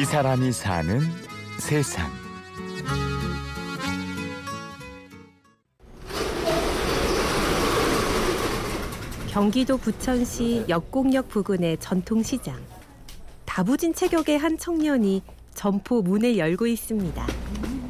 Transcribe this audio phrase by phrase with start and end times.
[0.00, 0.98] 이 사람이 사는
[1.58, 2.10] 세상.
[9.28, 12.58] 경기도 부천시 역곡역 부근의 전통시장.
[13.44, 15.20] 다부진 체격의 한 청년이
[15.52, 17.26] 점포 문을 열고 있습니다.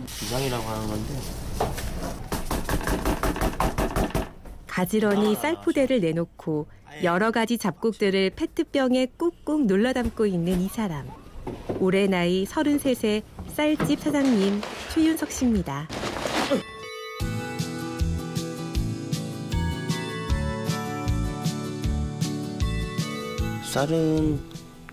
[0.08, 1.14] 시장이라고 하는 건데
[4.66, 6.66] 가지런히 쌀포대를 내놓고
[7.04, 11.06] 여러 가지 잡곡들을 페트병에 꾹꾹 눌러 담고 있는 이 사람.
[11.80, 14.60] 올해 나이 33세 쌀집 사장님
[14.92, 15.88] 최윤석 씨입니다.
[23.72, 24.38] 쌀은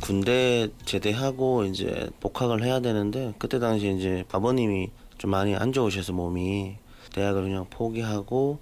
[0.01, 6.77] 군대 제대하고 이제 복학을 해야 되는데 그때 당시 이제 아버님이 좀 많이 안 좋으셔서 몸이
[7.13, 8.59] 대학을 그냥 포기하고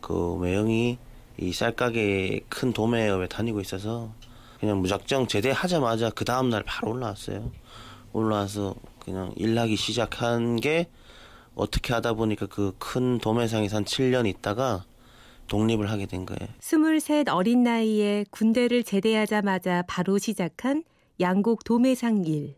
[0.00, 0.96] 그 매형이
[1.38, 4.12] 이 쌀가게 큰 도매업에 다니고 있어서
[4.60, 7.50] 그냥 무작정 제대하자마자 그 다음 날 바로 올라왔어요.
[8.12, 10.88] 올라와서 그냥 일하기 시작한 게
[11.54, 14.84] 어떻게 하다 보니까 그 큰 도매상에서 한 7년 있다가
[15.48, 16.48] 독립을 하게 된 거예요.
[16.60, 20.82] 23 어린 나이에 군대를 제대하자마자 바로 시작한
[21.20, 22.56] 양곡 도매상 일.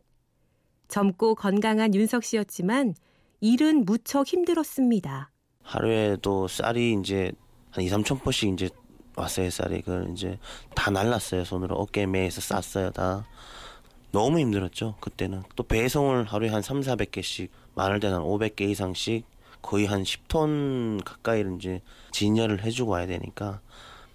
[0.88, 2.94] 젊고 건강한 윤석 씨였지만
[3.40, 5.30] 일은 무척 힘들었습니다.
[5.62, 7.30] 하루에도 쌀이 이제
[7.70, 8.70] 한 2, 3천 포씩 이제
[9.18, 9.82] 왔어요, 쌀이.
[9.82, 10.38] 그걸 이제
[10.74, 11.76] 다 날랐어요, 손으로.
[11.76, 13.26] 어깨 매에서 쌌어요, 다.
[14.10, 15.42] 너무 힘들었죠, 그때는.
[15.56, 19.24] 또 배송을 하루에 한 3, 400개씩, 많을 때는 500개 이상씩
[19.60, 23.60] 거의 한 10톤 가까이를 이제 진열을 해주고 와야 되니까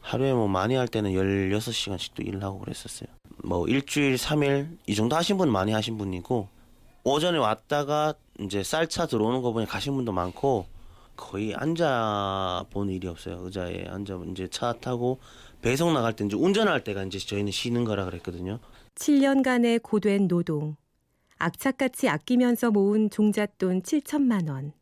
[0.02, 3.10] 하루에 뭐 많이 할 때는 16시간씩도 일을 하고 그랬었어요.
[3.44, 6.48] 뭐 일주일, 3일 이 정도 하신 분 많이 하신 분이고
[7.04, 10.66] 오전에 왔다가 이제 쌀차 들어오는 거 보니 가신 분도 많고
[11.16, 13.40] 거의 앉아 본 일이 없어요.
[13.44, 15.20] 의자에 앉아 이제 차 타고
[15.62, 18.60] 배송 나갈 때 이제 운전할 때가 이제 저희는 쉬는 거라 그랬거든요.
[18.96, 20.76] 7년간의 고된 노동.
[21.38, 24.74] 악착같이 아끼면서 모은 종잣돈 7천만 원.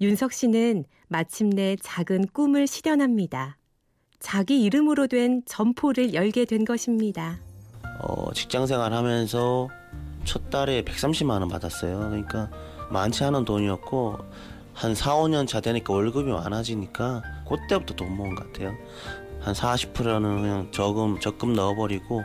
[0.00, 3.56] 윤석 씨는 마침내 작은 꿈을 실현합니다.
[4.18, 7.38] 자기 이름으로 된 점포를 열게 된 것입니다.
[8.00, 9.68] 어, 직장 생활하면서
[10.24, 11.98] 첫 달에 130만 원 받았어요.
[11.98, 12.50] 그러니까
[12.90, 14.18] 많지 않은 돈이었고
[14.72, 18.74] 한 4, 5년 차 되니까 월급이 많아지니까 그때부터 돈 모은 것 같아요.
[19.40, 22.22] 한 40%는 그냥 저금 적금 넣어버리고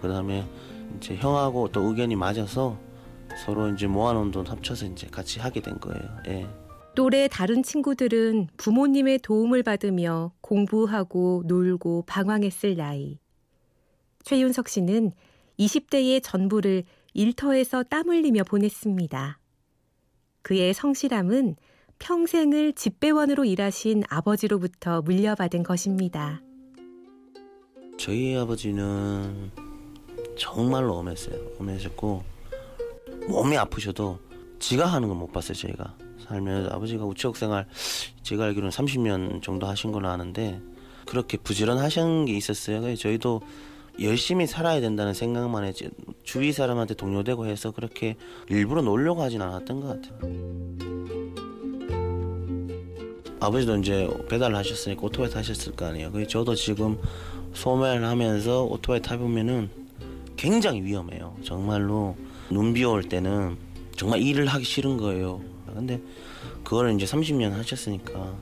[0.00, 0.46] 그 다음에
[0.96, 2.78] 이제 형하고 또 의견이 맞아서
[3.44, 6.18] 서로 이제 모아놓은 돈 합쳐서 이제 같이 하게 된 거예요.
[6.28, 6.46] 예.
[6.94, 13.18] 또래 다른 친구들은 부모님의 도움을 받으며 공부하고 놀고 방황했을 나이.
[14.24, 15.12] 최윤석 씨는
[15.58, 19.38] 20대의 전부를 일터에서 땀 흘리며 보냈습니다.
[20.42, 21.56] 그의 성실함은
[22.06, 26.42] 평생을 집배원으로 일하신 아버지로부터 물려받은 것입니다.
[27.96, 29.52] 저희 아버지는
[30.36, 31.36] 정말로 엄했어요.
[31.60, 32.24] 엄했었고
[33.28, 34.18] 몸이 아프셔도
[34.58, 35.54] 지가 하는 건 못 봤어요.
[35.54, 35.96] 저희가
[36.26, 37.66] 살면 아버지가 우체국 생활
[38.22, 40.60] 제가 알기로는 30년 정도 하신 걸로 아는데
[41.06, 42.96] 그렇게 부지런하신 게 있었어요.
[42.96, 43.42] 저희도
[44.00, 45.88] 열심히 살아야 된다는 생각만 했지
[46.24, 48.16] 주위 사람한테 동료되고 해서 그렇게
[48.48, 51.01] 일부러 놀려고 하진 않았던 것 같아요.
[53.42, 56.12] 아버지도 이제 배달을 하셨으니까 오토바이 타셨을 거 아니에요.
[56.12, 56.98] 그래서 저도 지금
[57.54, 59.68] 소매를 하면서 오토바이 타보면은
[60.36, 61.36] 굉장히 위험해요.
[61.44, 62.16] 정말로
[62.50, 63.56] 눈비 올 때는
[63.96, 65.40] 정말 일을 하기 싫은 거예요.
[65.66, 66.00] 근데
[66.64, 68.34] 그거를 이제 30년 하셨으니까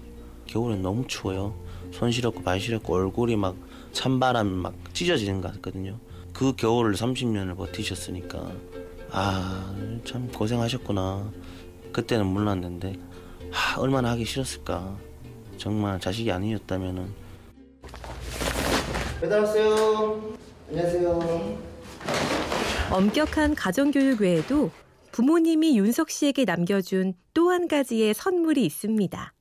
[0.47, 1.55] 겨울엔 너무 추워요.
[1.93, 3.57] 손 시렵고 발 시렵고 얼굴이 막
[3.93, 5.99] 찬바람 막 찢어지는 것 같거든요.
[6.33, 8.53] 그 겨울을 30년을 버티셨으니까
[9.13, 9.75] 아
[10.05, 11.31] 참 고생하셨구나.
[11.93, 12.95] 그때는 몰랐는데
[13.51, 14.97] 하, 얼마나 하기 싫었을까.
[15.57, 17.09] 정말 자식이 아니었다면은
[19.21, 20.35] 배달 왔어요.
[20.71, 21.59] 안녕하세요.
[22.91, 24.71] 엄격한 가정교육 외에도
[25.13, 29.33] 부모님이 윤석 씨에게 남겨준 또 한 가지의 선물이 있습니다.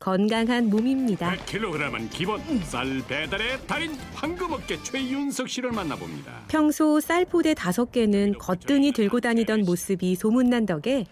[0.00, 1.34] 건강한 몸입니다.
[1.36, 6.44] 100kg은 기본 쌀 배달의 달인 황금업계 최윤석 씨를 만나봅니다.
[6.48, 11.04] 평소 쌀포대 다섯 개는 거뜬히 들고 다니던 모습이 소문난 덕에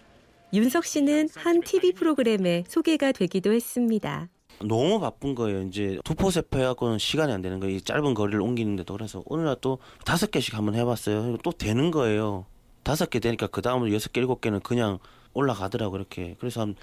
[0.53, 4.29] 윤석 씨는 한 TV 프로그램에 소개가 되기도 했습니다.
[4.63, 5.61] 너무 바쁜 거예요.
[5.63, 7.75] 이제 두포세포 해갖고는 시간이 안 되는 거예요.
[7.75, 11.37] 이 짧은 거리를 옮기는데도 그래서 오늘 날 또 다섯 개씩 한번 해봤어요.
[11.43, 12.45] 또 되는 거예요.
[12.83, 14.99] 다섯 개 되니까 그 다음으로 여섯 개, 일곱 개는 그냥
[15.33, 16.35] 올라가더라고 이렇게.
[16.39, 16.75] 그래서 한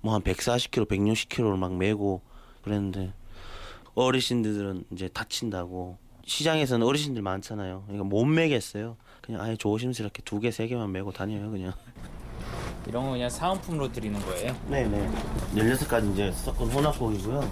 [0.00, 2.22] 뭐한 140kg, 160kg를 막 메고
[2.62, 3.12] 그랬는데
[3.94, 7.82] 어르신들은 이제 다친다고 시장에서는 어르신들 많잖아요.
[7.86, 8.96] 그러니까 못 메겠어요.
[9.20, 11.74] 그냥 아예 조심스럽게 두 개, 세 개만 메고 다녀요 그냥.
[12.86, 14.56] 이런 거 그냥 사은품으로 드리는 거예요?
[14.68, 15.10] 네네.
[15.54, 17.50] 16가지 이제 섞은 혼합곡이고요.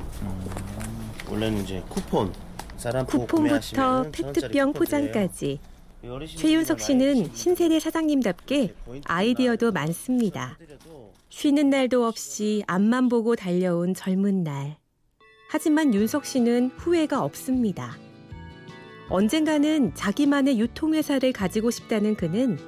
[1.31, 2.33] 원래는 이제 쿠폰.
[2.77, 5.59] 사람 포 쿠폰부터 구매하시면 페트병 포장까지
[6.37, 10.57] 최윤석 씨는 신세대 사장님답게 아이디어도 많습니다.
[11.29, 14.77] 쉬는 날도 없이 앞만 보고 달려온 젊은 날.
[15.51, 17.97] 하지만 윤석 씨는 후회가 없습니다.
[19.09, 22.59] 언젠가는 자기만의 유통회사를 가지고 싶다는 그는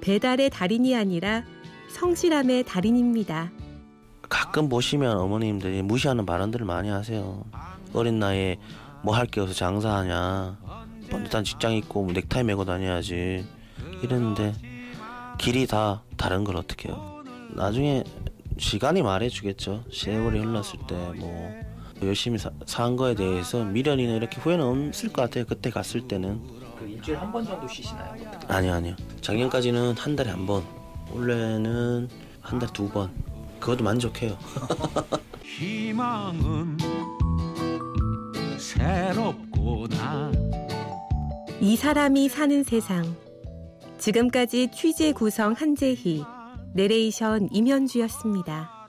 [0.00, 1.44] 배달의 달인이 아니라
[1.90, 3.50] 성실함의 달인입니다.
[4.28, 7.44] 가끔 보시면 어머님들이 무시하는 발언들을 많이 하세요.
[7.92, 8.58] 어린 나이에
[9.02, 10.58] 뭐 할 게 없어 장사하냐.
[11.10, 13.44] 번듯한 직장 있고 뭐 넥타이 메고 다녀야지.
[14.02, 14.54] 이랬는데
[15.38, 17.22] 길이 다 다른 걸 어떻게 해요.
[17.54, 18.04] 나중에
[18.58, 19.84] 시간이 말해주겠죠.
[19.92, 21.60] 세월이 흘렀을 때 뭐
[22.02, 25.44] 열심히 사, 산 거에 대해서 미련이나 이렇게 후회는 없을 것 같아요.
[25.46, 26.40] 그때 갔을 때는.
[26.78, 28.14] 그 일주일에 한 번 정도 쉬시나요?
[28.48, 28.96] 아니요 아니요.
[29.20, 30.62] 작년까지는 한 달에 한 번.
[31.12, 32.08] 원래는
[32.40, 33.10] 한 달에 두 번.
[33.58, 34.38] 그것도 만족해요.
[35.44, 36.78] 희망은
[38.58, 40.32] 새롭구나
[41.60, 43.14] 이 사람이 사는 세상.
[43.98, 46.24] 지금까지 취재 구성 한재희,
[46.72, 48.79] 내레이션 임현주였습니다.